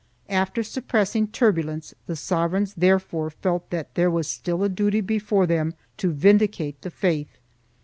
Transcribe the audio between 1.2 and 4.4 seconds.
turbulence the sovereigns therefore felt that there was